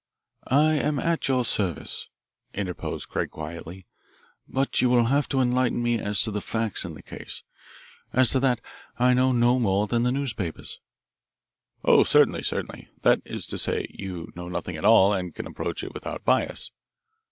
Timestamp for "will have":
4.89-5.29